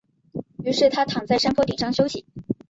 [0.65, 2.25] 于是他躺在山坡顶上休息。